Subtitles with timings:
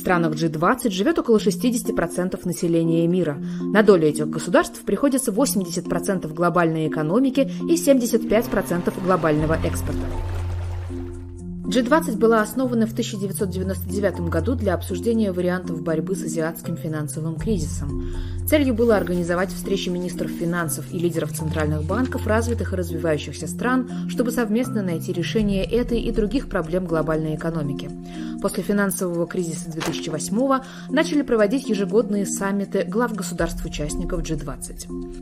[0.00, 3.38] странах G20 живет около 60% населения мира.
[3.60, 10.06] На долю этих государств приходится 80% глобальной экономики и 75% глобального экспорта.
[11.70, 18.12] G20 была основана в 1999 году для обсуждения вариантов борьбы с азиатским финансовым кризисом.
[18.48, 24.32] Целью было организовать встречи министров финансов и лидеров центральных банков развитых и развивающихся стран, чтобы
[24.32, 27.88] совместно найти решение этой и других проблем глобальной экономики.
[28.40, 30.60] После финансового кризиса 2008
[30.90, 35.20] начали проводить ежегодные саммиты глав государств-участников G20.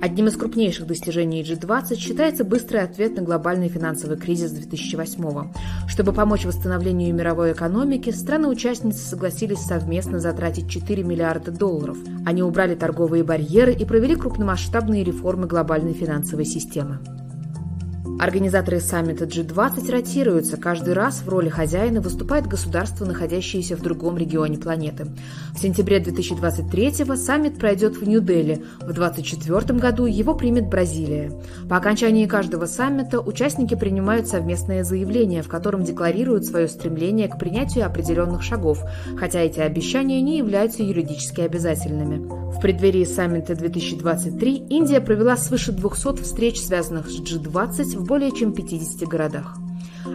[0.00, 5.54] Одним из крупнейших достижений G20 считается быстрый ответ на глобальный финансовый кризис 2008 -го.
[5.86, 11.98] Чтобы помочь восстановлению мировой экономики, страны-участницы согласились совместно затратить 4 миллиарда долларов.
[12.24, 17.00] Они убрали торговые барьеры и провели крупномасштабные реформы глобальной финансовой системы.
[18.18, 20.56] Организаторы саммита G20 ротируются.
[20.56, 25.08] Каждый раз в роли хозяина выступает государство, находящееся в другом регионе планеты.
[25.52, 28.64] В сентябре 2023 саммит пройдет в Нью-Дели.
[28.80, 31.30] В 2024 году его примет Бразилия.
[31.68, 37.84] По окончании каждого саммита участники принимают совместное заявление, в котором декларируют свое стремление к принятию
[37.84, 38.82] определенных шагов,
[39.18, 42.46] хотя эти обещания не являются юридически обязательными.
[42.56, 48.52] В преддверии саммита 2023 Индия провела свыше 200 встреч, связанных с G20 в более чем
[48.52, 49.58] 50 городах.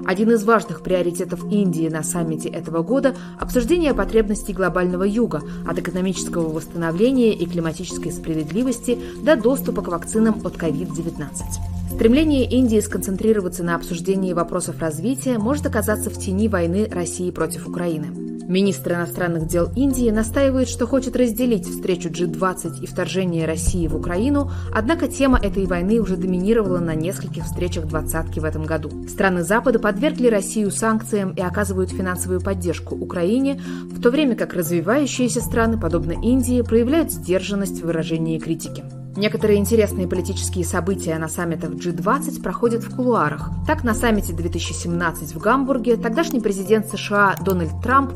[0.06, 6.50] Один из важных приоритетов Индии на саммите этого года– обсуждение потребностей глобального юга, от экономического
[6.50, 11.96] восстановления и климатической справедливости до доступа к вакцинам от COVID-19.
[11.96, 18.31] Стремление Индии сконцентрироваться на обсуждении вопросов развития может оказаться в тени войны России против Украины.
[18.52, 24.52] Министр иностранных дел Индии настаивает, что хочет разделить встречу G20 и вторжение России в Украину,
[24.74, 29.08] однако тема этой войны уже доминировала на нескольких встречах двадцатки в этом году.
[29.08, 35.40] Страны Запада подвергли Россию санкциям и оказывают финансовую поддержку Украине, в то время как развивающиеся
[35.40, 38.84] страны, подобно Индии, проявляют сдержанность в выражении критики.
[39.16, 43.50] Некоторые интересные политические события на саммитах G20 проходят в кулуарах.
[43.68, 48.12] Так, на саммите 2017 в Гамбурге тогдашний президент США Дональд Трамп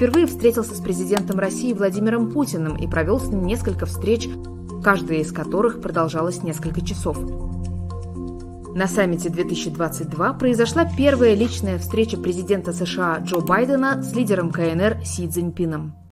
[0.00, 4.30] впервые встретился с президентом России Владимиром Путиным и провел с ним несколько встреч,
[4.82, 7.18] каждая из которых продолжалась несколько часов.
[8.74, 15.28] На саммите 2022 произошла первая личная встреча президента США Джо Байдена с лидером КНР Си
[15.28, 16.00] Цзиньпином.